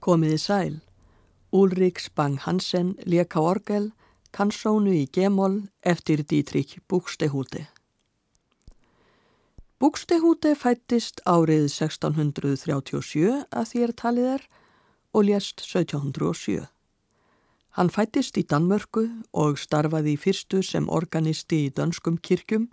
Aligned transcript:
Komiði 0.00 0.38
sæl. 0.40 0.76
Úlrik 1.52 2.00
Spang 2.00 2.38
Hansen 2.40 2.94
leka 3.04 3.40
orgel, 3.40 3.90
kannsónu 4.32 4.94
í 4.94 5.04
gemol 5.12 5.66
eftir 5.82 6.22
Dítrik 6.24 6.78
Búkstehúti. 6.88 7.66
Búkstehúti 9.80 10.54
fættist 10.56 11.20
árið 11.28 11.66
1637 11.68 13.44
að 13.52 13.68
þér 13.72 13.92
talið 13.96 14.30
er 14.36 14.46
og 15.12 15.26
lést 15.28 15.64
1707. 15.64 16.64
Hann 17.76 17.92
fættist 17.92 18.36
í 18.40 18.44
Danmörku 18.44 19.06
og 19.32 19.60
starfaði 19.60 20.16
í 20.16 20.20
fyrstu 20.20 20.62
sem 20.64 20.88
organisti 20.88 21.66
í 21.66 21.70
dönskum 21.76 22.16
kirkjum 22.18 22.70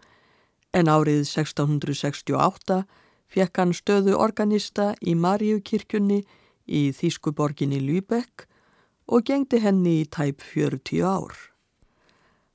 en 0.74 0.90
árið 0.92 1.26
1668 1.28 2.82
fekk 3.36 3.62
hann 3.62 3.76
stöðu 3.76 4.16
organista 4.16 4.94
í 5.02 5.16
Maríukirkjunni 5.16 6.24
í 6.68 6.92
Þískuborginni 6.94 7.80
Lübeck 7.82 8.46
og 9.08 9.26
gengdi 9.28 9.62
henni 9.64 10.02
í 10.02 10.08
tæp 10.12 10.44
40 10.44 11.04
ár. 11.08 11.36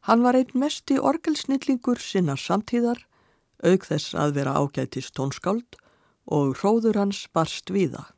Hann 0.07 0.23
var 0.23 0.37
einn 0.37 0.53
mesti 0.59 0.99
orgelsnillingur 0.99 2.01
sinna 2.03 2.37
samtíðar, 2.37 2.99
auk 3.63 3.87
þess 3.87 4.17
að 4.19 4.35
vera 4.41 4.57
ágætist 4.59 5.15
tónskáld 5.17 5.79
og 6.27 6.57
hróður 6.59 6.99
hans 6.99 7.27
barst 7.33 7.71
viða. 7.71 8.09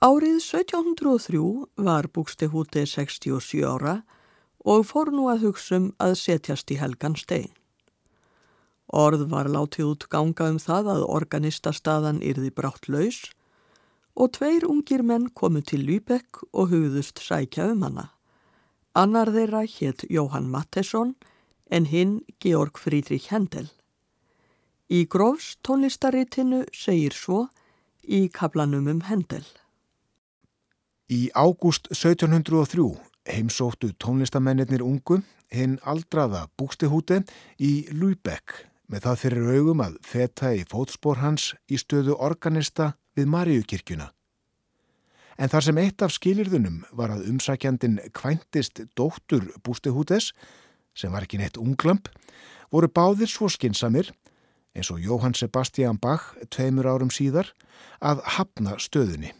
Árið 0.00 0.40
1703 0.40 1.40
var 1.84 2.08
Búkstehúti 2.08 2.86
67 2.88 3.60
ára 3.68 4.00
og 4.64 4.86
fór 4.88 5.10
nú 5.12 5.28
að 5.28 5.44
hugssum 5.44 5.90
að 6.00 6.16
setjast 6.20 6.72
í 6.72 6.78
helgan 6.80 7.16
stein. 7.20 7.52
Orð 8.90 9.28
var 9.30 9.46
látið 9.46 9.92
út 9.92 10.06
ganga 10.10 10.48
um 10.50 10.58
það 10.58 10.88
að 10.94 11.04
organistastaðan 11.04 12.22
yrði 12.26 12.50
brátt 12.50 12.88
laus 12.88 13.28
og 14.16 14.32
tveir 14.36 14.66
ungir 14.68 15.02
menn 15.02 15.28
komu 15.34 15.60
til 15.60 15.84
Lübeck 15.86 16.42
og 16.52 16.70
hugðust 16.72 17.22
sækja 17.22 17.70
um 17.72 17.82
hana. 17.86 18.10
Annar 18.94 19.30
þeirra 19.30 19.62
hétt 19.66 20.06
Jóhann 20.10 20.50
Mattesson 20.50 21.14
en 21.70 21.86
hinn 21.86 22.20
Georg 22.42 22.78
Frídrik 22.78 23.30
Hendel. 23.30 23.70
Í 24.90 25.06
grófs 25.06 25.54
tónlistaritinu 25.62 26.64
segir 26.74 27.14
svo 27.14 27.44
í 28.02 28.26
kaplanum 28.34 28.88
um 28.90 29.04
Hendel. 29.06 29.46
Í 31.10 31.30
ágúst 31.34 31.86
1703 31.94 33.10
heimsóttu 33.30 33.92
tónlistamennir 34.02 34.82
ungu 34.82 35.20
hinn 35.54 35.78
aldraða 35.86 36.46
búkstihúti 36.58 37.20
í 37.58 37.72
Lübeck 37.94 38.64
með 38.90 39.06
það 39.06 39.20
fyrir 39.22 39.50
augum 39.56 39.82
að 39.84 39.98
feta 40.06 40.52
í 40.54 40.64
fótspór 40.66 41.20
hans 41.22 41.52
í 41.70 41.78
stöðu 41.78 42.16
organista 42.18 42.94
við 43.18 43.30
Maríukirkjuna. 43.32 44.10
En 45.40 45.48
þar 45.48 45.64
sem 45.64 45.78
eitt 45.80 46.02
af 46.04 46.12
skilirðunum 46.12 46.82
var 46.92 47.14
að 47.14 47.28
umsækjandin 47.30 47.98
kvæntist 48.16 48.82
dóttur 48.98 49.46
Bústihútes, 49.64 50.34
sem 50.92 51.12
var 51.12 51.24
ekki 51.24 51.40
neitt 51.40 51.56
unglamp, 51.60 52.10
voru 52.70 52.90
báðir 52.92 53.30
svo 53.30 53.48
skinsamir, 53.48 54.10
eins 54.76 54.90
og 54.92 55.00
Jóhann 55.00 55.34
Sebastian 55.34 55.98
Bach 55.98 56.34
tveimur 56.52 56.86
árum 56.90 57.10
síðar, 57.10 57.54
að 58.04 58.20
hafna 58.36 58.76
stöðunni. 58.78 59.32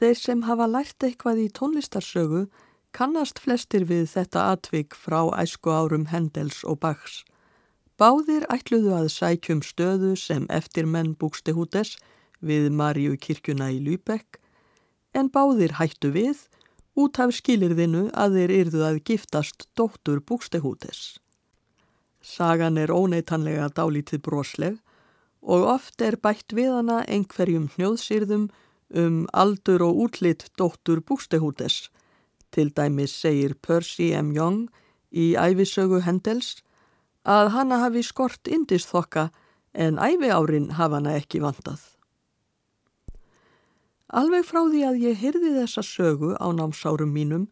Þeir 0.00 0.16
sem 0.16 0.44
hafa 0.46 0.68
lært 0.70 1.04
eitthvað 1.04 1.42
í 1.42 1.48
tónlistarsögu 1.52 2.46
kannast 2.96 3.42
flestir 3.42 3.84
við 3.90 4.06
þetta 4.14 4.46
atvik 4.54 4.96
frá 4.96 5.28
æsku 5.36 5.74
árum 5.74 6.06
Hendels 6.08 6.62
og 6.64 6.80
Bachs. 6.80 7.24
Báðir 8.00 8.46
ætluðu 8.48 8.94
að 8.96 9.10
sækjum 9.12 9.58
stöðu 9.60 10.14
sem 10.16 10.46
eftir 10.48 10.86
menn 10.88 11.10
Búkstehútes 11.20 11.98
við 12.40 12.70
Maríu 12.72 13.18
kirkjuna 13.20 13.66
í 13.74 13.80
Lübeck 13.84 14.38
en 15.12 15.28
báðir 15.28 15.74
hættu 15.76 16.08
við 16.14 16.46
út 16.96 17.20
af 17.20 17.34
skilirðinu 17.36 18.06
að 18.16 18.38
þeir 18.38 18.54
yrðu 18.56 18.86
að 18.86 19.00
giftast 19.10 19.66
dóttur 19.76 20.22
Búkstehútes. 20.24 21.18
Sagan 22.24 22.80
er 22.80 22.88
óneitanlega 22.88 23.68
dálítið 23.76 24.24
brosleg 24.24 24.80
og 25.40 25.68
oft 25.74 26.00
er 26.00 26.16
bætt 26.16 26.56
við 26.56 26.72
hana 26.78 27.02
einhverjum 27.04 27.68
hnjóðsýrðum 27.76 28.48
um 28.96 29.20
aldur 29.36 29.84
og 29.84 30.00
útlitt 30.06 30.48
dóttur 30.56 31.04
Búkstehútes. 31.04 31.90
Til 32.48 32.72
dæmis 32.72 33.12
segir 33.12 33.58
Percy 33.60 34.10
M. 34.16 34.32
Young 34.32 34.72
í 35.12 35.34
æfisögu 35.36 36.00
Hendels 36.08 36.62
að 37.24 37.52
hanna 37.54 37.80
hafi 37.84 38.02
skort 38.02 38.48
indisþokka 38.48 39.30
en 39.72 39.98
æfi 39.98 40.30
árin 40.32 40.70
hafa 40.78 41.00
hana 41.00 41.16
ekki 41.20 41.40
vantað. 41.40 41.80
Alveg 44.10 44.46
frá 44.46 44.64
því 44.66 44.80
að 44.88 45.02
ég 45.04 45.20
hyrði 45.20 45.50
þessa 45.60 45.82
sögu 45.86 46.32
á 46.34 46.46
námsárum 46.50 47.12
mínum 47.14 47.46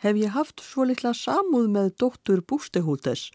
hef 0.00 0.16
ég 0.16 0.32
haft 0.32 0.62
svo 0.64 0.86
litla 0.88 1.12
samúð 1.12 1.68
með 1.74 1.90
dóttur 2.00 2.40
Bústehútes 2.40 3.28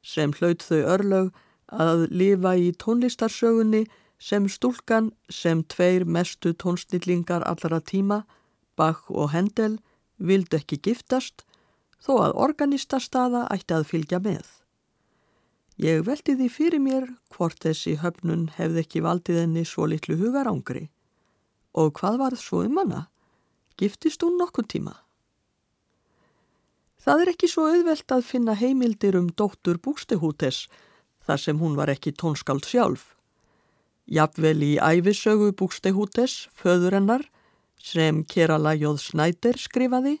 sem 0.00 0.32
hlaut 0.32 0.62
þau 0.64 0.80
örlög 0.94 1.34
að 1.68 2.06
lifa 2.10 2.54
í 2.56 2.72
tónlistarsögunni 2.80 3.84
sem 4.18 4.48
stúlkan 4.48 5.10
sem 5.28 5.62
tveir 5.64 6.06
mestu 6.06 6.54
tónsnillingar 6.54 7.44
allra 7.44 7.80
tíma, 7.80 8.24
Bach 8.76 9.10
og 9.10 9.32
Hendel, 9.34 9.78
vildu 10.16 10.56
ekki 10.56 10.80
giftast 10.80 11.44
þó 12.00 12.20
að 12.24 12.36
organistastaða 12.46 13.46
ætti 13.52 13.76
að 13.76 13.88
fylgja 13.90 14.20
með. 14.24 14.63
Ég 15.80 16.04
veldi 16.06 16.36
því 16.38 16.48
fyrir 16.54 16.82
mér 16.82 17.08
hvort 17.34 17.58
þessi 17.64 17.96
höfnun 17.98 18.46
hefði 18.54 18.84
ekki 18.84 19.02
valdið 19.02 19.40
henni 19.42 19.64
svo 19.66 19.88
litlu 19.90 20.14
hugarangri. 20.20 20.88
Og 21.74 21.90
hvað 21.98 22.18
var 22.20 22.36
það 22.36 22.44
svo 22.44 22.60
um 22.62 22.78
hana? 22.78 23.00
Giftist 23.74 24.22
hún 24.22 24.38
nokkur 24.38 24.68
tíma? 24.70 24.94
Það 27.02 27.20
er 27.20 27.30
ekki 27.34 27.50
svo 27.50 27.66
auðvelt 27.68 28.12
að 28.14 28.22
finna 28.24 28.54
heimildir 28.54 29.18
um 29.18 29.26
dóttur 29.34 29.80
Bústehútes 29.82 30.68
þar 31.26 31.40
sem 31.42 31.58
hún 31.58 31.74
var 31.76 31.90
ekki 31.90 32.14
tónskald 32.14 32.64
sjálf. 32.68 33.10
Jafnvel 34.06 34.60
í 34.62 34.72
æfisögu 34.78 35.50
Bústehútes, 35.58 36.46
föður 36.54 37.00
hennar, 37.00 37.24
sem 37.80 38.22
Kerala 38.24 38.76
Jóð 38.76 39.00
Snæder 39.00 39.58
skrifaði, 39.58 40.18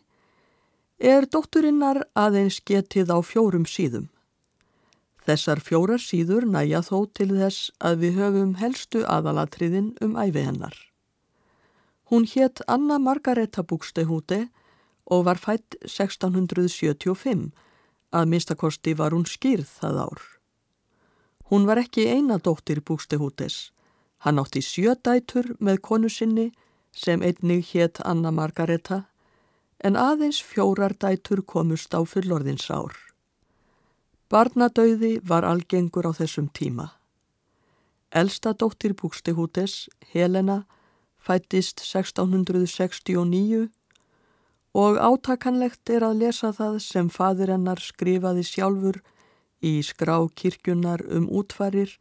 er 0.98 1.28
dótturinnar 1.28 2.02
aðeins 2.16 2.58
getið 2.64 3.12
á 3.12 3.18
fjórum 3.22 3.68
síðum. 3.68 4.08
Þessar 5.24 5.60
fjórar 5.64 6.02
síður 6.04 6.44
næja 6.44 6.82
þó 6.84 7.06
til 7.16 7.30
þess 7.32 7.70
að 7.80 8.02
við 8.02 8.18
höfum 8.20 8.50
helstu 8.60 9.04
aðalatriðin 9.08 9.94
um 10.04 10.18
æfi 10.20 10.42
hennar. 10.44 10.76
Hún 12.12 12.26
hétt 12.28 12.60
Anna 12.68 12.98
Margareta 13.00 13.64
Búkstehúti 13.64 14.42
og 15.08 15.24
var 15.24 15.40
fætt 15.40 15.78
1675, 15.88 17.52
að 18.12 18.28
minnstakosti 18.28 18.92
var 18.94 19.16
hún 19.16 19.24
skýrð 19.24 19.70
það 19.80 20.00
ár. 20.04 20.20
Hún 21.48 21.64
var 21.68 21.80
ekki 21.80 22.04
eina 22.08 22.36
dóttir 22.38 22.82
Búkstehútis. 22.84 23.72
Hann 24.24 24.38
átti 24.40 24.60
sjö 24.64 24.94
dætur 24.94 25.54
með 25.60 25.80
konu 25.88 26.08
sinni 26.12 26.50
sem 26.92 27.24
einnig 27.24 27.72
hétt 27.72 28.00
Anna 28.04 28.30
Margareta 28.30 29.04
en 29.84 29.96
aðeins 30.00 30.40
fjórar 30.44 30.94
dætur 30.96 31.42
komust 31.44 31.92
á 31.96 32.00
fullorðins 32.04 32.70
ár. 32.70 32.92
Barnadauði 34.30 35.18
var 35.22 35.44
algengur 35.44 36.08
á 36.08 36.12
þessum 36.16 36.48
tíma. 36.48 36.90
Elsta 38.14 38.54
dóttir 38.54 38.94
Búkstehútes, 38.94 39.88
Helena, 40.12 40.64
fættist 41.18 41.80
1669 41.82 43.68
og 44.74 44.98
átakanlegt 44.98 45.90
er 45.90 46.06
að 46.06 46.20
lesa 46.22 46.52
það 46.54 46.78
sem 46.82 47.10
fadir 47.10 47.52
hennar 47.54 47.80
skrifaði 47.82 48.44
sjálfur 48.46 49.00
í 49.64 49.78
skrá 49.86 50.16
kirkjunar 50.36 51.04
um 51.08 51.28
útfarir 51.30 51.94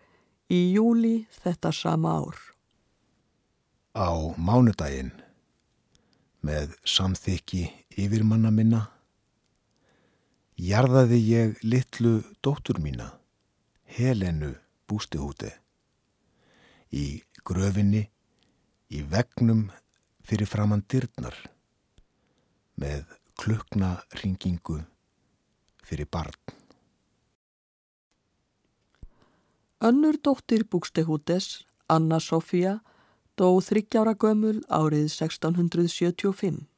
í 0.51 0.73
júli 0.73 1.27
þetta 1.43 1.71
sama 1.71 2.17
ár. 2.23 2.37
Á 3.93 4.09
mánudaginn 4.37 5.13
með 6.43 6.73
samþykki 6.83 7.67
yfirmanna 7.97 8.51
minna 8.51 8.87
jarðaði 10.59 11.19
ég 11.25 11.61
litlu 11.63 12.21
dóttur 12.45 12.79
mína, 12.81 13.09
Helenu 13.83 14.53
Bústihúti, 14.89 15.49
í 16.93 17.23
gröfinni, 17.43 18.05
í 18.93 19.01
vegnum 19.01 19.69
fyrir 20.23 20.49
framann 20.49 20.85
dyrnar, 20.89 21.35
með 22.77 23.05
klukna 23.39 23.95
ringingu 24.21 24.83
fyrir 25.83 26.07
barn. 26.09 26.37
Önnur 29.83 30.15
dóttir 30.23 30.63
Bústihútes, 30.69 31.65
Anna 31.91 32.19
Sofía, 32.23 32.79
dó 33.35 33.59
þryggjára 33.59 34.13
gömul 34.15 34.61
árið 34.69 35.09
1675. 35.11 36.72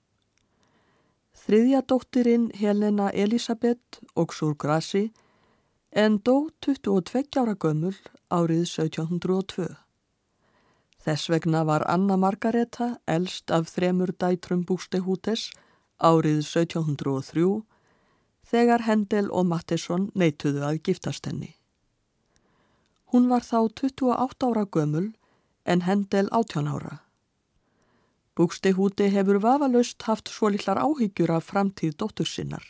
Þriðja 1.36 1.82
dóttirinn 1.84 2.46
Helena 2.56 3.10
Elisabeth 3.12 4.00
Oksur 4.16 4.56
Grassi 4.56 5.10
en 5.92 6.18
dó 6.24 6.50
22 6.64 7.36
ára 7.42 7.56
gömul 7.60 7.96
árið 8.32 8.64
1702. 8.64 9.68
Þess 11.06 11.30
vegna 11.30 11.62
var 11.68 11.86
Anna 11.92 12.18
Margareta 12.18 12.96
elst 13.06 13.52
af 13.52 13.70
þremur 13.70 14.16
dætrum 14.18 14.64
Bústehútes 14.66 15.52
árið 16.00 16.42
1703 16.42 17.62
þegar 18.50 18.86
Hendel 18.88 19.30
og 19.30 19.46
Mattisson 19.52 20.10
neituðu 20.16 20.66
að 20.66 20.82
giftast 20.88 21.30
henni. 21.30 21.54
Hún 23.14 23.30
var 23.30 23.46
þá 23.46 23.70
28 23.70 24.50
ára 24.50 24.66
gömul 24.66 25.12
en 25.66 25.86
Hendel 25.86 26.30
18 26.32 26.68
ára. 26.68 27.05
Bústehúti 28.36 29.08
hefur 29.14 29.40
vafalaust 29.40 30.04
haft 30.04 30.28
svo 30.28 30.50
litlar 30.52 30.82
áhyggjur 30.82 31.32
af 31.38 31.48
framtíð 31.52 31.96
dóttur 32.02 32.28
sinnar. 32.28 32.66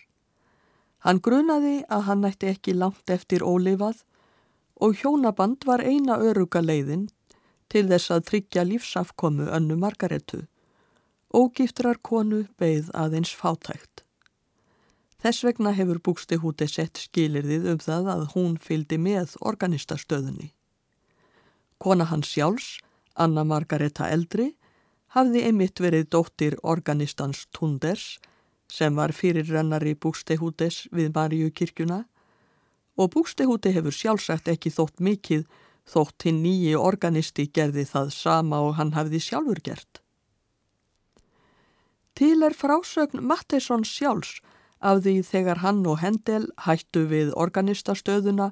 Hann 1.05 1.21
grunaði 1.25 1.79
að 1.89 2.05
hann 2.07 2.21
nætti 2.21 2.51
ekki 2.51 2.73
langt 2.77 3.09
eftir 3.09 3.41
ólifað 3.41 4.03
og 4.81 4.97
hjónaband 5.01 5.65
var 5.65 5.81
eina 5.81 6.17
öruga 6.21 6.61
leiðin 6.61 7.07
til 7.69 7.87
þess 7.89 8.13
að 8.13 8.25
tryggja 8.29 8.63
lífsafkomu 8.69 9.47
önnu 9.57 9.77
Margaretu. 9.81 10.45
Ógiftrar 11.33 11.97
konu 12.01 12.45
beigð 12.61 12.91
aðeins 12.93 13.33
fátækt. 13.33 14.03
Þess 15.25 15.45
vegna 15.47 15.71
hefur 15.73 15.97
Búkstihúti 16.05 16.67
sett 16.69 17.01
skilirðið 17.01 17.71
um 17.71 17.79
það 17.81 18.11
að 18.13 18.27
hún 18.35 18.59
fyldi 18.61 18.99
með 19.01 19.33
organistastöðunni. 19.41 20.51
Kona 21.81 22.05
hans 22.11 22.29
sjálfs, 22.29 22.77
Anna 23.15 23.43
Margareta 23.43 24.11
Eldri, 24.13 24.51
hafði 25.15 25.45
einmitt 25.47 25.79
verið 25.79 26.09
dóttir 26.11 26.57
organistans 26.63 27.45
Tunders 27.55 28.17
sem 28.71 28.95
var 28.97 29.13
fyrirrennari 29.15 29.93
Búkstihútes 29.95 30.85
við 30.91 31.13
Maríu 31.15 31.51
kirkjuna 31.55 32.03
og 32.99 33.11
Búkstihúti 33.13 33.71
hefur 33.75 33.95
sjálfsagt 33.95 34.49
ekki 34.51 34.71
þótt 34.75 34.99
mikið 34.99 35.45
þótt 35.85 36.25
hinn 36.27 36.41
nýji 36.43 36.73
organisti 36.79 37.45
gerði 37.53 37.85
það 37.87 38.11
sama 38.15 38.61
og 38.65 38.75
hann 38.79 38.95
hafði 38.95 39.21
sjálfur 39.21 39.61
gert. 39.63 40.01
Til 42.15 42.41
er 42.47 42.55
frásögn 42.55 43.21
Mattesson 43.21 43.85
sjálfs 43.87 44.39
af 44.79 45.03
því 45.03 45.19
þegar 45.27 45.61
hann 45.63 45.83
og 45.87 45.99
Hendel 46.01 46.49
hættu 46.65 47.05
við 47.11 47.31
organistastöðuna 47.35 48.51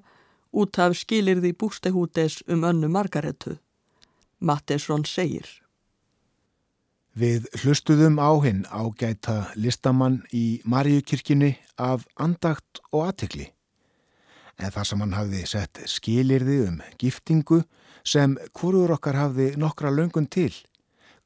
út 0.51 0.79
af 0.79 0.95
skilirði 0.99 1.53
Búkstihútes 1.55 2.41
um 2.47 2.63
önnu 2.67 2.91
Margaretu. 2.91 3.57
Mattesson 4.39 5.07
segir 5.07 5.62
Við 7.13 7.45
hlustuðum 7.61 8.15
á 8.17 8.33
hinn 8.41 8.63
ágæta 8.73 9.51
listamann 9.53 10.23
í 10.33 10.63
Maríukirkjunni 10.65 11.51
af 11.77 12.07
andagt 12.17 12.81
og 12.89 13.03
aðtikli. 13.11 13.51
En 14.57 14.73
það 14.73 14.87
sem 14.89 15.03
hann 15.03 15.13
hafði 15.13 15.41
sett 15.45 15.81
skilirði 15.85 16.55
um 16.65 16.79
giftingu 16.97 17.59
sem 18.01 18.33
hvorur 18.57 18.95
okkar 18.95 19.19
hafði 19.19 19.51
nokkra 19.61 19.91
löngun 19.93 20.25
til, 20.25 20.49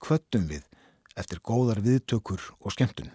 kvöttum 0.03 0.49
við 0.51 0.67
eftir 1.15 1.39
góðar 1.39 1.79
viðtökur 1.79 2.43
og 2.59 2.75
skemmtun. 2.75 3.07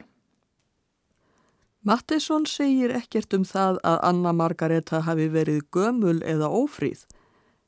Mattisson 1.85 2.49
segir 2.49 2.97
ekkert 2.97 3.37
um 3.37 3.45
það 3.45 3.83
að 3.85 4.01
Anna 4.09 4.33
Margareta 4.33 5.03
hafi 5.05 5.29
verið 5.29 5.61
gömul 5.77 6.23
eða 6.25 6.49
ófríð, 6.49 7.05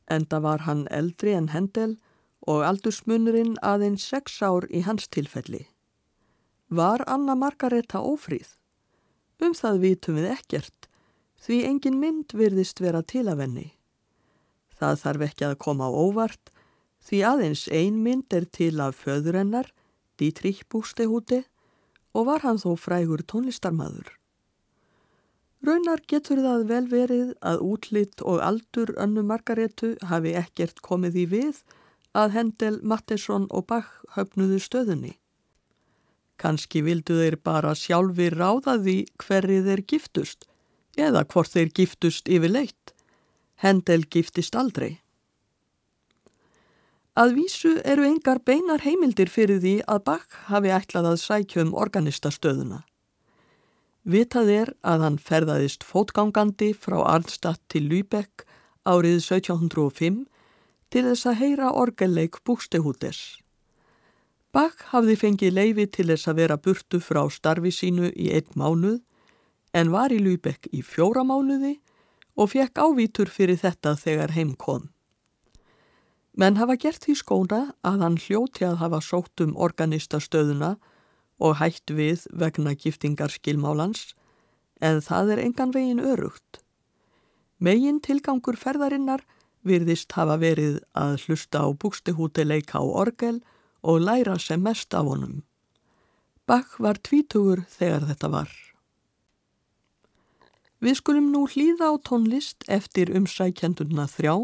enda 0.08 0.40
var 0.40 0.64
hann 0.64 0.86
eldri 0.88 1.36
en 1.36 1.52
Hendel 1.52 1.98
og 1.98 2.13
aldursmunurinn 2.67 3.55
aðeins 3.64 4.05
sex 4.11 4.41
ár 4.43 4.67
í 4.70 4.82
hans 4.85 5.08
tilfelli. 5.08 5.64
Var 6.69 7.05
Anna 7.06 7.35
Margareta 7.35 8.00
ófríð? 8.00 8.56
Um 9.40 9.54
það 9.57 9.80
vitum 9.83 10.18
við 10.18 10.30
ekkert, 10.33 10.88
því 11.40 11.61
engin 11.68 12.00
mynd 12.00 12.35
virðist 12.37 12.80
vera 12.80 13.02
til 13.02 13.26
af 13.28 13.40
henni. 13.42 13.71
Það 14.75 15.00
þarf 15.02 15.25
ekki 15.28 15.47
að 15.49 15.61
koma 15.64 15.88
á 15.88 15.92
óvart, 15.92 16.50
því 17.04 17.21
aðeins 17.30 17.64
ein 17.68 18.02
mynd 18.02 18.33
er 18.33 18.47
til 18.49 18.80
af 18.80 19.00
föðurennar, 19.04 19.71
Dietrich 20.18 20.64
Bústehúti, 20.71 21.42
og 22.14 22.28
var 22.30 22.45
hann 22.47 22.61
þó 22.62 22.75
frægur 22.78 23.25
tónlistarmadur. 23.26 24.12
Raunar 25.64 26.02
getur 26.07 26.42
það 26.45 26.66
vel 26.68 26.85
verið 26.90 27.30
að 27.40 27.62
útlitt 27.64 28.23
og 28.23 28.42
aldur 28.45 28.92
önnu 29.00 29.23
Margaretu 29.25 29.95
hafi 30.04 30.35
ekkert 30.37 30.83
komið 30.85 31.16
í 31.23 31.25
við 31.30 31.62
að 32.14 32.35
Hendel, 32.38 32.78
Mattisson 32.83 33.47
og 33.50 33.66
Bach 33.71 33.90
höfnuðu 34.14 34.61
stöðunni. 34.62 35.14
Kanski 36.38 36.83
vildu 36.87 37.18
þeir 37.21 37.37
bara 37.42 37.75
sjálfi 37.78 38.30
ráða 38.35 38.78
því 38.83 38.97
hverri 39.23 39.61
þeir 39.66 39.85
giftust 39.90 40.49
eða 40.99 41.25
hvort 41.26 41.50
þeir 41.54 41.71
giftust 41.75 42.30
yfir 42.30 42.54
leitt. 42.54 42.94
Hendel 43.62 44.04
giftist 44.11 44.56
aldrei. 44.59 45.00
Að 47.14 47.37
vísu 47.37 47.76
eru 47.87 48.02
engar 48.09 48.40
beinar 48.42 48.83
heimildir 48.83 49.30
fyrir 49.30 49.61
því 49.62 49.76
að 49.87 50.02
Bach 50.09 50.38
hafi 50.49 50.73
ætlað 50.75 51.12
að 51.12 51.21
sækja 51.23 51.62
um 51.62 51.75
organistastöðuna. 51.78 52.80
Vitað 54.04 54.50
er 54.52 54.73
að 54.83 55.04
hann 55.06 55.18
ferðaðist 55.23 55.87
fótgangandi 55.87 56.73
frá 56.75 56.99
Arnstadt 57.06 57.62
til 57.73 57.87
Lübeck 57.88 58.42
árið 58.85 59.23
1705 59.23 60.25
til 60.91 61.05
þess 61.09 61.26
að 61.31 61.41
heyra 61.41 61.73
orgelleik 61.73 62.41
bústehútes. 62.45 63.41
Bach 64.55 64.79
hafði 64.93 65.17
fengið 65.19 65.57
leifi 65.57 65.87
til 65.91 66.09
þess 66.12 66.31
að 66.31 66.41
vera 66.43 66.57
burtu 66.57 67.00
frá 67.03 67.25
starfi 67.31 67.73
sínu 67.75 68.12
í 68.14 68.31
einn 68.37 68.53
mánuð 68.55 69.00
en 69.75 69.91
var 69.91 70.14
í 70.14 70.21
Lübeck 70.23 70.69
í 70.71 70.83
fjóra 70.87 71.25
mánuði 71.26 71.79
og 72.38 72.53
fekk 72.53 72.79
ávítur 72.79 73.31
fyrir 73.31 73.59
þetta 73.59 73.97
þegar 73.99 74.35
heim 74.37 74.55
kom. 74.55 74.91
Menn 76.35 76.59
hafa 76.59 76.76
gert 76.79 77.05
því 77.07 77.14
skóna 77.19 77.61
að 77.87 78.00
hann 78.03 78.19
hljóti 78.19 78.67
að 78.67 78.81
hafa 78.83 79.00
sótt 79.03 79.43
um 79.43 79.55
organistastöðuna 79.55 80.75
og 81.38 81.59
hætt 81.61 81.91
við 81.95 82.26
vegna 82.31 82.75
giftingarskilmálans 82.75 84.14
en 84.83 85.00
það 85.03 85.35
er 85.35 85.43
engan 85.45 85.75
vegin 85.75 86.03
örugt. 86.03 86.61
Megin 87.59 88.00
tilgangur 88.03 88.59
ferðarinnar 88.59 89.23
virðist 89.64 90.12
hafa 90.16 90.37
verið 90.40 90.78
að 90.97 91.16
hlusta 91.25 91.64
á 91.64 91.68
búkstihúti 91.73 92.44
leika 92.44 92.78
á 92.80 92.85
orgel 92.85 93.40
og 93.83 94.04
læra 94.04 94.38
sem 94.38 94.62
mest 94.62 94.94
af 94.94 95.09
honum. 95.09 95.42
Bach 96.47 96.76
var 96.78 97.00
tvítugur 97.00 97.64
þegar 97.73 98.04
þetta 98.11 98.30
var. 98.33 98.50
Við 100.85 100.99
skulum 101.00 101.30
nú 101.33 101.47
hlýða 101.49 101.88
á 101.88 101.94
tónlist 102.04 102.66
eftir 102.68 103.12
umsækjanduna 103.16 104.04
þrjá 104.12 104.35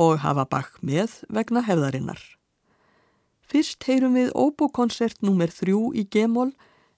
og 0.00 0.20
hafa 0.24 0.46
Bach 0.48 0.78
með 0.80 1.20
vegna 1.28 1.60
hefðarinnar. 1.66 2.20
Fyrst 3.44 3.84
heyrum 3.84 4.16
við 4.16 4.32
óbúkonsert 4.32 5.20
nr. 5.26 5.50
3 5.52 5.76
í 6.00 6.06
Gemól 6.08 6.52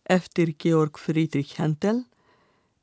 eftir 0.04 0.52
Georg 0.54 1.00
Friedrich 1.00 1.56
Händel 1.58 2.04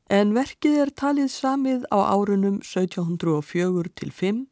en 0.09 0.33
verkið 0.33 0.79
er 0.83 0.91
talið 0.97 1.29
samið 1.31 1.85
á 1.93 1.99
árunum 2.17 2.59
1704 2.65 3.93
til 3.95 4.11
5 4.11 4.47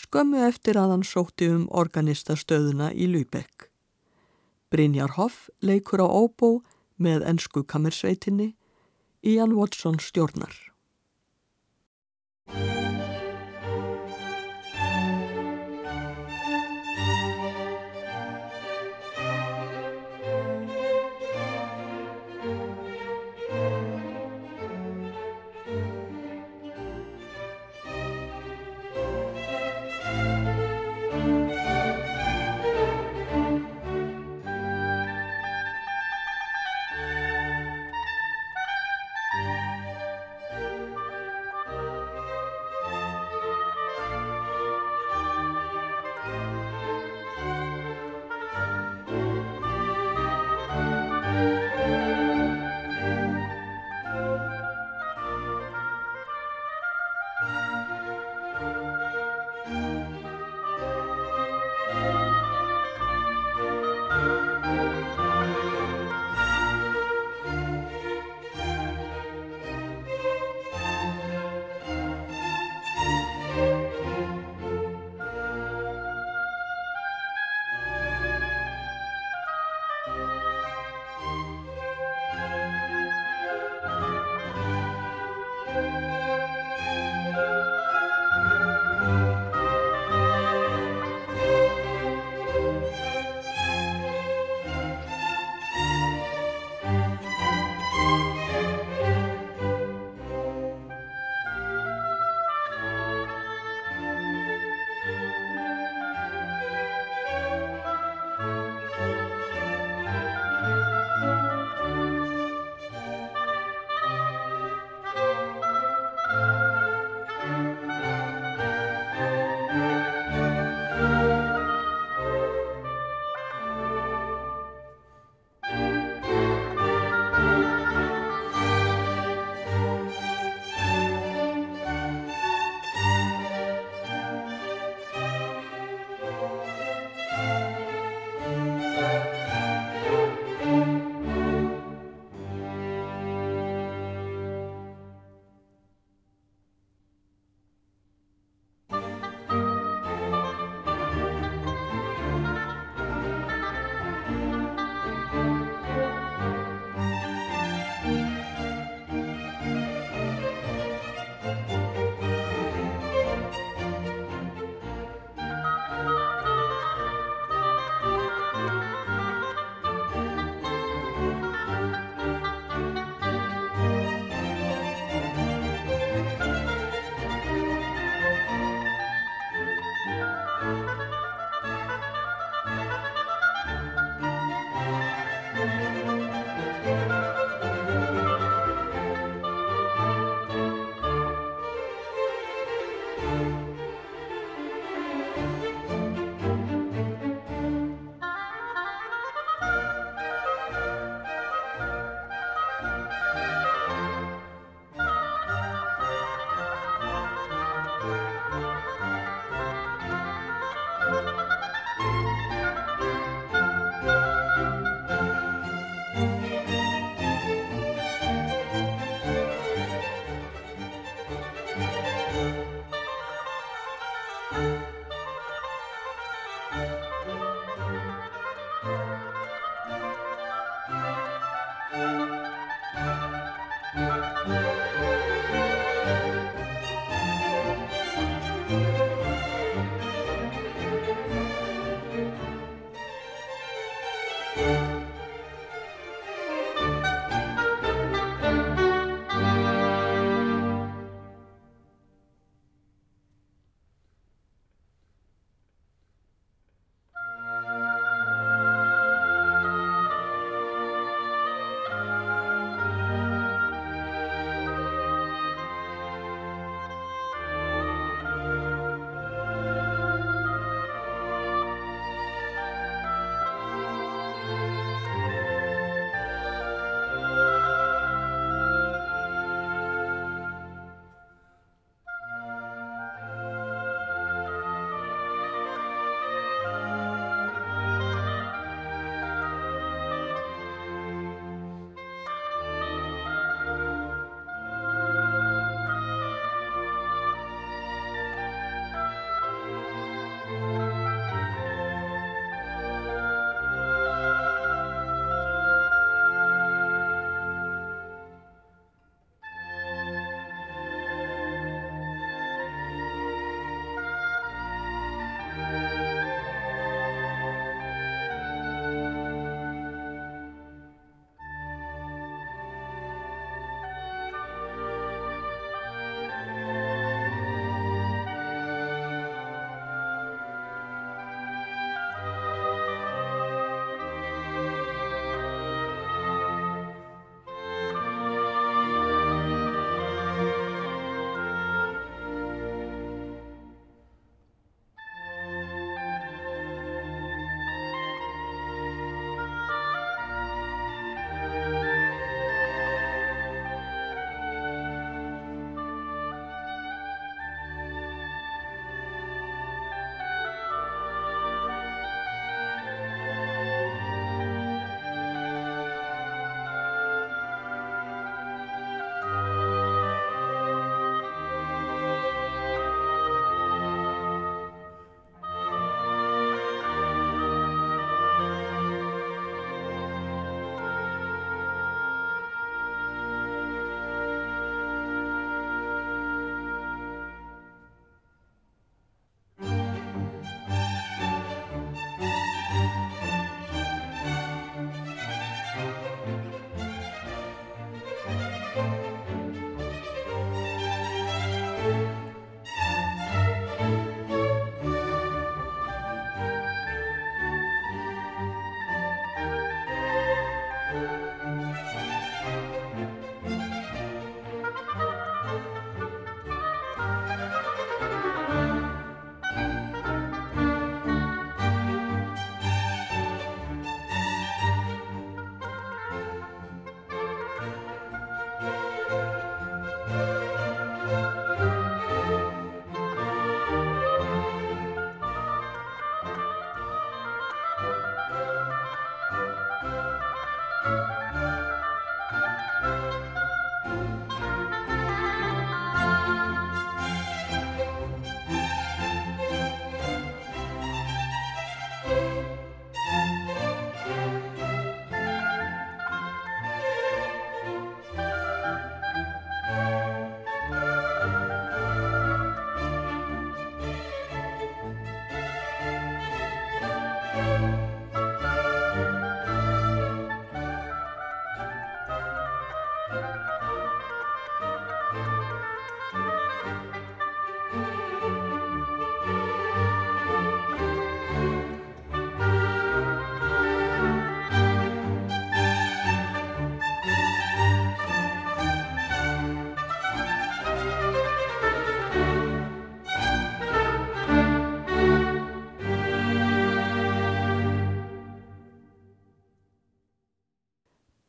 skömmu 0.00 0.40
eftir 0.46 0.78
að 0.80 0.94
hann 0.94 1.04
sótti 1.04 1.50
um 1.52 1.66
organistastöðuna 1.68 2.88
í 2.96 3.10
Lübeck. 3.10 3.68
Brynjar 4.72 5.16
Hoff 5.18 5.50
leikur 5.60 6.00
á 6.00 6.08
óbó 6.08 6.62
með 6.96 7.26
ennsku 7.28 7.64
kamersveitinni, 7.64 8.54
Ian 9.20 9.52
Watson 9.58 9.98
stjórnar. 10.00 10.69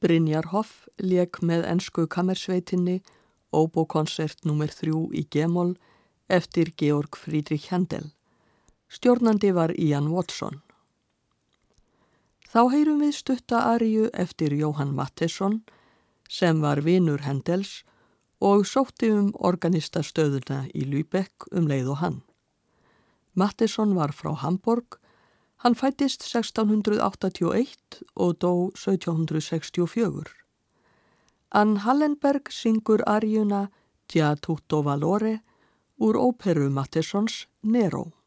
Brynjar 0.01 0.47
Hoff 0.49 0.87
leik 0.97 1.43
með 1.45 1.67
ennsku 1.69 2.07
kamersveitinni 2.09 3.03
Óbókonsert 3.53 4.47
nr. 4.49 4.71
3 4.73 4.93
í 5.13 5.27
Gemol 5.29 5.75
eftir 6.25 6.71
Georg 6.73 7.19
Friedrich 7.19 7.67
Händel. 7.69 8.07
Stjórnandi 8.89 9.51
var 9.53 9.75
Ian 9.77 10.09
Watson. 10.09 10.63
Þá 12.49 12.61
heyrum 12.73 13.03
við 13.05 13.13
stutta 13.19 13.61
ariu 13.75 14.09
eftir 14.17 14.55
Jóhann 14.57 14.95
Mattesson 14.97 15.61
sem 16.25 16.65
var 16.65 16.81
vinur 16.81 17.21
Händels 17.21 17.83
og 18.41 18.65
sótti 18.65 19.11
um 19.13 19.29
organistastöðuna 19.37 20.63
í 20.73 20.87
Lübeck 20.89 21.45
um 21.53 21.69
leið 21.69 21.93
og 21.93 22.01
hann. 22.01 22.19
Mattesson 23.37 23.93
var 23.95 24.17
frá 24.17 24.33
Hamburg 24.33 24.97
Hann 25.61 25.75
fættist 25.77 26.23
1681 26.25 28.01
og 28.15 28.37
dó 28.41 28.71
1764. 28.73 30.31
Ann 31.51 31.77
Hallenberg 31.85 32.49
syngur 32.49 33.03
arjuna 33.05 33.67
Gia 34.09 34.35
tutto 34.35 34.81
valore 34.81 35.39
úr 36.01 36.17
óperu 36.17 36.69
Mattessons 36.69 37.45
Nero. 37.61 38.20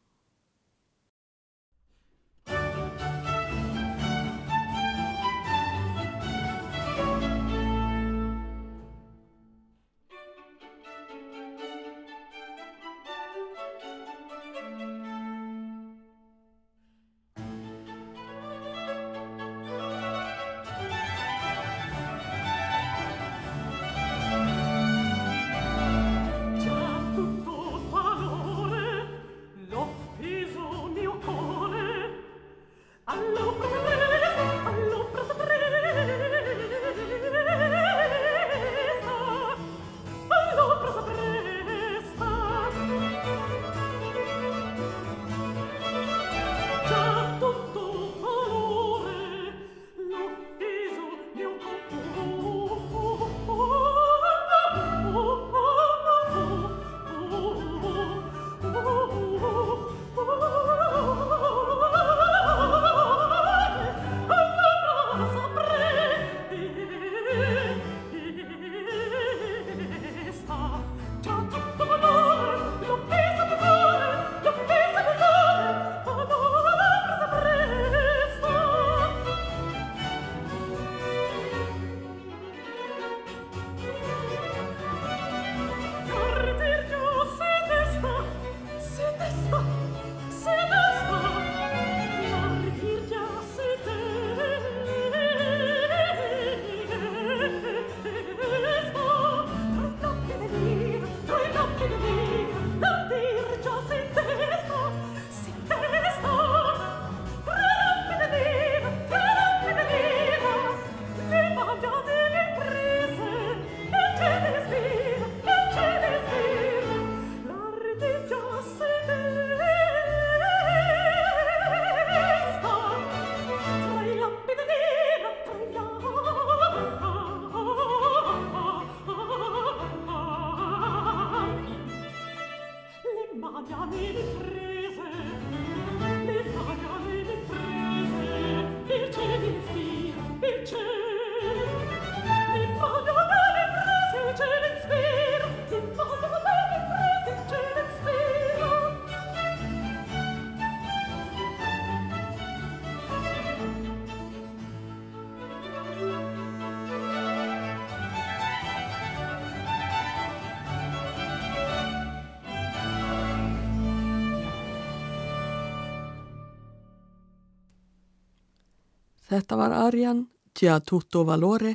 Þetta 169.34 169.56
var 169.58 169.72
Arjan 169.74 170.18
Gia 170.54 170.76
tutto 170.78 171.24
valore 171.26 171.72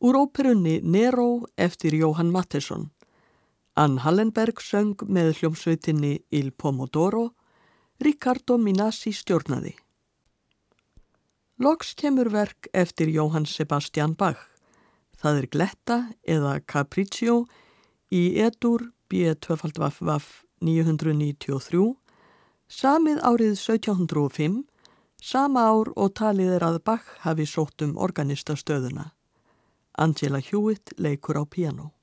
úr 0.00 0.16
óperunni 0.16 0.78
Nero 0.80 1.44
eftir 1.60 1.92
Jóhann 1.92 2.30
Mattesson. 2.32 2.86
Ann 3.76 3.98
Hallenberg 4.00 4.62
söng 4.64 5.04
með 5.04 5.34
hljómsveitinni 5.36 6.14
Il 6.32 6.48
Pomodoro, 6.56 7.34
Riccardo 8.00 8.56
Minassi 8.56 9.12
stjórnaði. 9.12 9.74
Loks 11.60 11.92
kemur 11.92 12.32
verk 12.32 12.70
eftir 12.72 13.12
Jóhann 13.12 13.44
Sebastian 13.44 14.16
Bach. 14.16 14.40
Það 15.20 15.42
er 15.42 15.52
Gletta 15.52 15.98
eða 16.24 16.56
Capriccio 16.64 17.42
í 18.08 18.30
Edur 18.40 18.94
B2FF 19.12 20.30
993, 20.64 21.84
samið 22.64 23.20
árið 23.20 23.58
1705 23.60 24.62
Sama 25.24 25.62
ár 25.72 25.88
og 25.96 26.10
talið 26.20 26.50
er 26.58 26.64
að 26.66 26.82
Bach 26.84 27.06
hafi 27.22 27.46
sótt 27.48 27.80
um 27.80 27.94
organistastöðuna. 27.96 29.06
Angela 29.96 30.36
Hewitt 30.36 30.92
leikur 31.00 31.38
á 31.40 31.48
piano. 31.48 31.93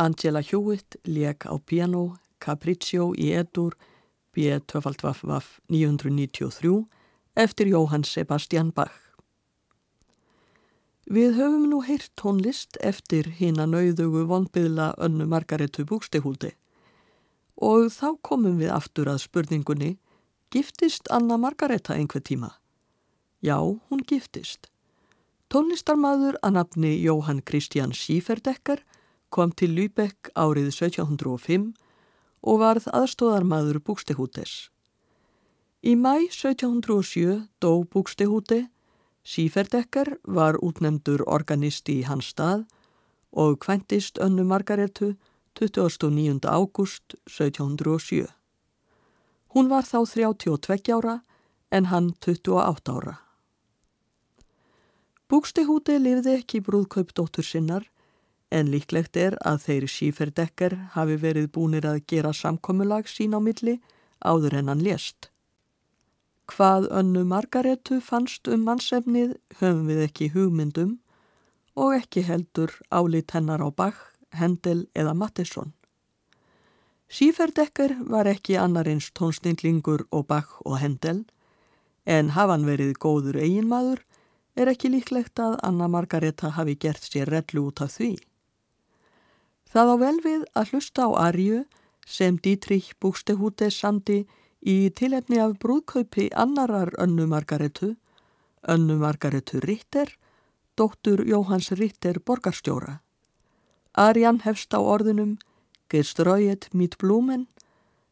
Angela 0.00 0.40
Hewitt 0.40 0.96
leik 1.04 1.44
á 1.44 1.60
piano 1.60 2.16
Capriccio 2.40 3.10
í 3.12 3.34
edur 3.36 3.74
B2FF 4.32 5.60
993 5.68 6.86
eftir 7.36 7.68
Jóhann 7.68 8.06
Sebastian 8.08 8.70
Bach. 8.72 8.96
Við 11.04 11.36
höfum 11.36 11.66
nú 11.68 11.82
heyrt 11.84 12.14
tónlist 12.16 12.78
eftir 12.80 13.28
hína 13.36 13.66
nauðugu 13.68 14.24
vonbyðla 14.30 14.94
önnu 15.04 15.26
Margaretu 15.28 15.84
Búkstihúti 15.84 16.54
og 17.60 17.90
þá 17.92 18.16
komum 18.24 18.56
við 18.56 18.72
aftur 18.72 19.10
að 19.12 19.20
spurningunni 19.26 19.98
giftist 20.48 21.10
Anna 21.12 21.36
Margareta 21.36 21.92
einhver 21.92 22.24
tíma? 22.24 22.54
Já, 23.44 23.60
hún 23.60 24.00
giftist. 24.08 24.70
Tónlistarmadur 25.52 26.38
að 26.40 26.56
nafni 26.56 26.94
Jóhann 27.02 27.44
Kristján 27.44 27.92
Síferdekkar 27.92 28.80
kom 29.30 29.52
til 29.52 29.74
Lübeck 29.76 30.30
árið 30.34 30.70
1705 30.74 31.70
og 32.42 32.60
varð 32.60 32.88
aðstóðarmadur 32.94 33.80
Búkstehútes. 33.84 34.70
Í 35.80 35.94
mæ 35.96 36.28
1707 36.28 37.48
dó 37.62 37.84
Búkstehúti, 37.88 38.66
Síferdekkar 39.24 40.16
var 40.24 40.56
útnemdur 40.64 41.22
organisti 41.28 42.00
í 42.00 42.06
hans 42.08 42.32
stað 42.32 42.64
og 43.32 43.58
kvæntist 43.60 44.18
önnu 44.18 44.44
Margaretu 44.48 45.14
29. 45.60 46.40
ágúst 46.48 47.16
1707. 47.28 48.26
Hún 49.54 49.68
var 49.68 49.84
þá 49.84 50.06
32 50.06 50.92
ára 50.94 51.20
en 51.70 51.90
hann 51.92 52.14
28 52.20 52.92
ára. 52.96 53.16
Búkstehúti 55.30 55.98
lifði 56.00 56.40
ekki 56.40 56.60
brúðkaup 56.66 57.12
dóttur 57.14 57.46
sinnar 57.46 57.86
en 58.50 58.70
líklegt 58.70 59.16
er 59.16 59.36
að 59.46 59.64
þeir 59.66 59.86
síferdekkar 59.94 60.76
hafi 60.94 61.16
verið 61.22 61.50
búinir 61.54 61.86
að 61.86 62.02
gera 62.10 62.32
samkomulag 62.34 63.08
sín 63.08 63.36
á 63.36 63.40
milli 63.40 63.78
áður 64.20 64.58
en 64.60 64.72
hann 64.72 64.82
lést. 64.84 65.30
Hvað 66.50 66.88
önnu 66.90 67.22
Margaretu 67.30 68.00
fannst 68.02 68.48
um 68.50 68.64
mannsefnið 68.66 69.36
höfum 69.60 69.84
við 69.86 70.00
ekki 70.08 70.32
hugmyndum 70.34 70.96
og 71.78 71.94
ekki 71.94 72.24
heldur 72.26 72.74
álit 72.90 73.30
hennar 73.36 73.62
á 73.62 73.70
Bach, 73.70 74.00
Hendel 74.34 74.88
eða 74.94 75.14
Mattisson. 75.14 75.72
Síferdekkar 77.10 77.96
var 78.06 78.26
ekki 78.30 78.58
annarins 78.58 79.10
tónsninglingur 79.14 80.06
og 80.10 80.26
Bach 80.26 80.58
og 80.64 80.78
Hendel 80.82 81.24
en 82.06 82.34
hafan 82.34 82.66
verið 82.66 82.98
góður 83.02 83.38
eiginmaður 83.42 84.02
er 84.58 84.70
ekki 84.70 84.90
líklegt 84.90 85.38
að 85.42 85.56
Anna 85.66 85.88
Margareta 85.90 86.52
hafi 86.58 86.76
gert 86.78 87.06
sér 87.06 87.30
rellu 87.30 87.68
út 87.70 87.82
af 87.82 87.94
því. 87.96 88.16
Það 89.70 89.92
á 89.94 89.96
vel 90.02 90.16
við 90.24 90.46
að 90.58 90.72
hlusta 90.72 91.06
á 91.06 91.10
Arju 91.30 91.64
sem 92.02 92.38
Dietrich 92.42 92.90
Buxtehude 92.98 93.70
samdi 93.70 94.24
í 94.66 94.90
tilefni 94.90 95.38
af 95.38 95.58
brúðkaupi 95.62 96.26
annarar 96.34 96.90
önnu 96.98 97.28
Margaretu, 97.30 97.94
önnu 98.66 98.98
Margaretu 98.98 99.62
Ritter, 99.62 100.10
dóttur 100.74 101.22
Jóhans 101.22 101.70
Ritter 101.78 102.18
borgarstjóra. 102.18 102.98
Arjan 103.94 104.42
hefst 104.42 104.74
á 104.74 104.80
orðunum 104.82 105.38
Gestrauet 105.90 106.68
mit 106.74 106.98
Blumen, 106.98 107.48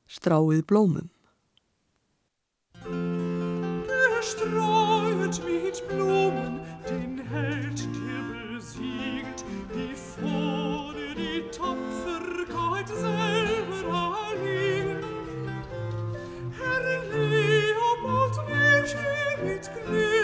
stráið 0.07 0.65
blómum. 0.67 1.11
Gestrauet 3.87 5.39
mit 5.47 5.83
Blumen, 5.91 6.59
den 6.89 7.19
Held 7.31 7.79
dir 7.95 8.25
besiegt, 8.33 9.38
mit 19.45 19.71
glücklicher 19.87 20.18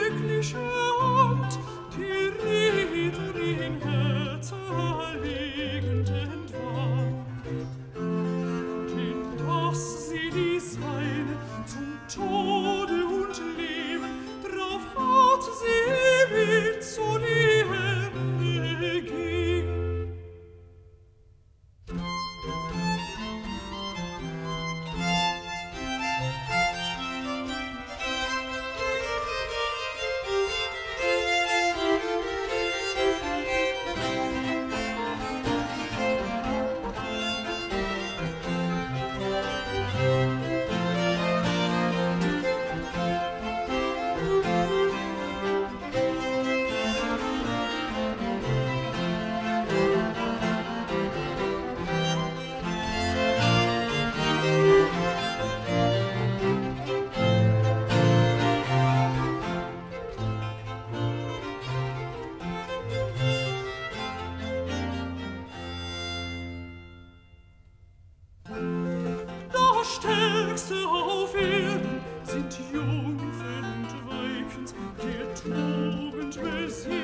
Christmas. 76.34 76.86
Monsieur. 76.86 77.03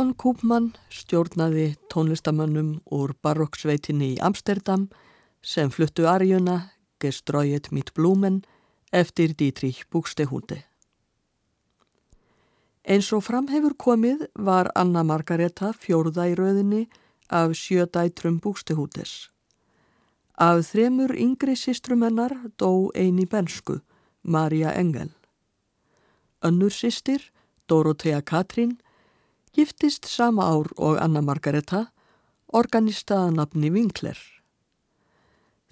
Anton 0.00 0.16
Koopmann 0.16 0.68
stjórnaði 0.88 1.74
tónlistamönnum 1.92 2.68
úr 2.88 3.10
barokksveitinni 3.20 4.14
í 4.14 4.22
Amsterdam 4.24 4.86
sem 5.44 5.68
fluttu 5.68 6.06
arjuna 6.08 6.54
Gestróið 7.04 7.68
mitt 7.76 7.92
blúmen 7.92 8.38
eftir 8.96 9.36
Dietrich 9.36 9.82
Buxtehude. 9.92 10.62
Eins 12.88 13.12
og 13.12 13.26
framhefur 13.28 13.76
komið 13.76 14.24
var 14.40 14.72
Anna 14.72 15.04
Margareta 15.04 15.74
fjórða 15.76 16.30
í 16.32 16.36
rauðinni 16.40 16.86
af 17.28 17.52
sjö 17.60 17.84
dætrum 17.84 18.40
Buxtehudes. 18.40 19.28
Af 20.40 20.64
þremur 20.72 21.12
yngri 21.12 21.60
sístrumennar 21.60 22.38
dó 22.56 22.88
eini 22.96 23.28
bensku, 23.28 23.82
Marja 24.22 24.72
Engel. 24.72 25.12
Önnur 26.40 26.72
sístir, 26.72 27.20
Dorothea 27.68 28.24
Katrín, 28.24 28.78
giftist 29.56 30.06
sama 30.06 30.46
ár 30.46 30.70
og 30.76 30.98
Anna 31.02 31.20
Margareta, 31.20 31.86
organistaða 32.52 33.30
nafni 33.34 33.70
Winkler. 33.70 34.18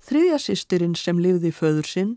Þriðja 0.03 0.39
sýstirinn 0.43 0.97
sem 0.97 1.19
lifði 1.21 1.53
föður 1.53 1.89
sinn 1.89 2.17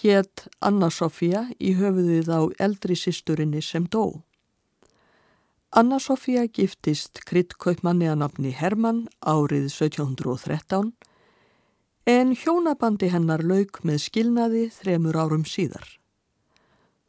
hétt 0.00 0.46
Anna 0.62 0.90
Sofía 0.90 1.48
í 1.58 1.74
höfuðið 1.78 2.30
á 2.30 2.40
eldri 2.62 2.96
sýsturinni 2.96 3.62
sem 3.62 3.86
dó. 3.90 4.22
Anna 5.70 6.00
Sofía 6.02 6.46
giftist 6.46 7.22
kryddkaupmanni 7.26 8.08
að 8.10 8.22
nafni 8.24 8.50
Hermann 8.54 9.04
árið 9.22 9.68
1713 9.70 10.92
en 12.10 12.34
hjónabandi 12.34 13.10
hennar 13.12 13.42
lauk 13.46 13.82
með 13.86 14.00
skilnaði 14.08 14.64
þremur 14.74 15.18
árum 15.20 15.44
síðar. 15.46 15.86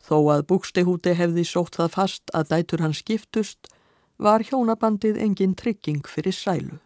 Þó 0.01 0.17
að 0.33 0.45
búkstehúti 0.49 1.13
hefði 1.17 1.45
sótt 1.47 1.77
það 1.79 1.93
fast 1.95 2.33
að 2.37 2.51
dætur 2.53 2.83
hans 2.85 3.01
giftust, 3.05 3.70
var 4.21 4.45
hjónabandið 4.45 5.17
engin 5.17 5.55
trygging 5.57 6.05
fyrir 6.05 6.35
sælu. 6.37 6.77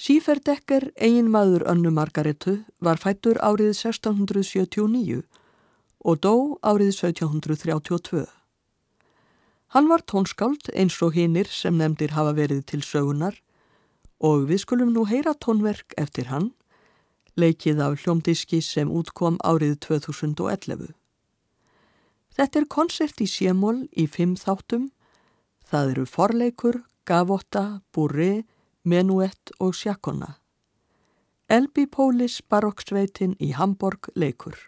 Síferdekker, 0.00 0.88
eigin 0.96 1.28
maður 1.30 1.66
önnu 1.70 1.92
Margaretu, 1.92 2.62
var 2.80 2.98
fættur 2.98 3.38
árið 3.38 3.74
1679 3.76 5.20
og 6.02 6.22
dó 6.24 6.34
árið 6.64 6.96
1732. 6.96 8.24
Hann 9.76 9.88
var 9.88 10.02
tónskáld 10.08 10.72
eins 10.74 10.96
og 11.04 11.14
hinnir 11.14 11.46
sem 11.48 11.76
nefndir 11.78 12.16
hafa 12.16 12.32
verið 12.36 12.64
til 12.72 12.82
sögunar 12.82 13.36
og 14.18 14.48
við 14.48 14.64
skulum 14.64 14.90
nú 14.96 15.06
heyra 15.08 15.36
tónverk 15.38 15.94
eftir 16.00 16.32
hann 16.32 16.50
leikið 17.36 17.80
af 17.80 18.00
hljómdiski 18.02 18.60
sem 18.60 18.90
útkom 18.90 19.38
árið 19.44 19.78
2011. 19.86 20.92
Þetta 22.36 22.60
er 22.60 22.68
konsert 22.68 23.20
í 23.20 23.28
sémól 23.28 23.86
í 23.92 24.06
fimm 24.08 24.34
þáttum. 24.36 24.90
Það 25.72 25.90
eru 25.94 26.02
forleikur, 26.04 26.76
gavotta, 27.08 27.62
burri, 27.96 28.42
menuett 28.84 29.54
og 29.56 29.72
sjakona. 29.72 30.34
Elbi 31.48 31.86
Pólis 31.88 32.42
barokksveitin 32.44 33.38
í 33.40 33.54
Hamburg 33.56 34.10
leikur. 34.12 34.58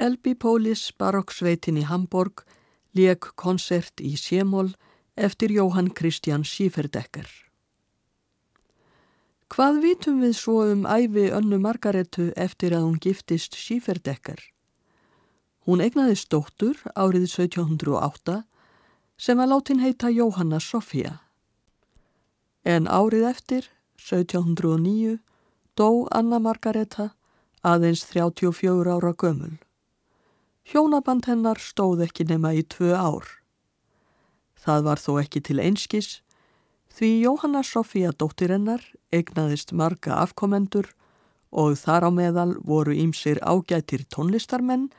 Elbi 0.00 0.32
Pólis 0.32 0.86
barokksveitin 0.96 1.76
í 1.76 1.82
Hamburg 1.84 2.40
leik 2.96 3.26
konsert 3.36 4.00
í 4.00 4.14
Sémól 4.16 4.70
eftir 5.12 5.52
Jóhann 5.52 5.90
Kristján 5.92 6.46
Schieferdecker. 6.48 7.28
Hvað 9.52 9.82
vitum 9.84 10.24
við 10.24 10.34
svo 10.38 10.56
um 10.72 10.88
æfi 10.88 11.26
önnu 11.36 11.60
Margaretu 11.60 12.30
eftir 12.32 12.72
að 12.72 12.86
hún 12.86 12.96
giftist 12.96 13.60
Schieferdecker? 13.60 14.40
Hún 15.68 15.84
egnaðist 15.84 16.32
dóttur 16.32 16.80
árið 16.96 17.28
1708 17.28 18.40
sem 19.20 19.36
að 19.36 19.52
látin 19.52 19.84
heita 19.84 20.08
Jóhanna 20.08 20.64
Sofía. 20.64 21.18
En 22.64 22.88
árið 22.88 23.28
eftir, 23.36 23.68
1709, 24.00 25.18
dó 25.76 26.06
Anna 26.08 26.40
Margareta 26.40 27.12
aðeins 27.60 28.08
34 28.08 28.96
ára 28.96 29.12
gömul. 29.12 29.58
Hjónaband 30.68 31.26
hennar 31.26 31.58
stóð 31.58 32.04
ekki 32.06 32.26
nema 32.28 32.52
í 32.54 32.62
tvö 32.62 32.92
ár. 32.94 33.26
Það 34.60 34.84
var 34.86 35.00
þó 35.00 35.12
ekki 35.22 35.40
til 35.40 35.60
einskis 35.62 36.20
því 36.92 37.10
Jóhanna 37.24 37.62
Sofía 37.64 38.12
dóttir 38.12 38.52
hennar 38.52 38.82
egnaðist 39.14 39.72
marga 39.72 40.20
afkomendur 40.20 40.90
og 41.50 41.78
þar 41.80 42.06
á 42.06 42.10
meðal 42.14 42.52
voru 42.66 42.94
ímsir 42.94 43.40
ágætir 43.42 44.04
tónlistarmenn 44.12 44.90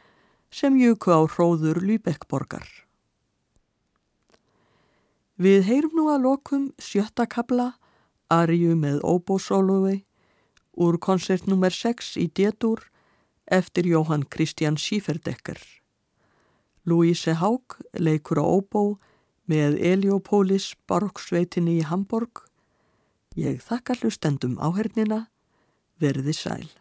sem 0.52 0.76
juku 0.76 1.14
á 1.14 1.24
hróður 1.24 1.80
Lübeckborgar. 1.80 2.68
Við 5.42 5.64
heyrum 5.66 5.96
nú 5.98 6.10
að 6.12 6.26
lokum 6.28 6.66
sjötta 6.78 7.26
kabla, 7.26 7.74
Ariu 8.32 8.76
með 8.78 9.00
óbósólöfi, 9.02 10.04
úr 10.78 10.98
konsert 11.00 11.48
nr. 11.48 11.72
6 11.74 12.16
í 12.22 12.28
D-dúr 12.30 12.91
eftir 13.52 13.86
Jóhann 13.86 14.24
Kristján 14.30 14.78
Schieferdecker. 14.78 15.60
Louise 16.84 17.36
Haug 17.36 17.78
leikur 17.94 18.40
á 18.40 18.46
óbó 18.48 18.98
með 19.46 19.78
Eliopolis 19.84 20.72
barokksveitinni 20.88 21.82
í 21.82 21.86
Hamburg. 21.86 22.46
Ég 23.36 23.60
þakka 23.62 24.00
hlustendum 24.00 24.56
áhernina, 24.58 25.28
verði 26.00 26.34
sæl. 26.34 26.81